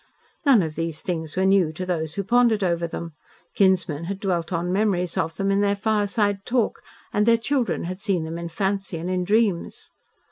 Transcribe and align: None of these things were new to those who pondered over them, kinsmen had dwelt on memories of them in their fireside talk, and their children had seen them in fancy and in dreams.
None 0.47 0.63
of 0.63 0.73
these 0.73 1.03
things 1.03 1.35
were 1.35 1.45
new 1.45 1.71
to 1.73 1.85
those 1.85 2.15
who 2.15 2.23
pondered 2.23 2.63
over 2.63 2.87
them, 2.87 3.13
kinsmen 3.53 4.05
had 4.05 4.19
dwelt 4.19 4.51
on 4.51 4.73
memories 4.73 5.15
of 5.15 5.35
them 5.35 5.51
in 5.51 5.61
their 5.61 5.75
fireside 5.75 6.43
talk, 6.43 6.81
and 7.13 7.27
their 7.27 7.37
children 7.37 7.83
had 7.83 7.99
seen 7.99 8.23
them 8.23 8.39
in 8.39 8.49
fancy 8.49 8.97
and 8.97 9.11
in 9.11 9.23
dreams. 9.23 9.91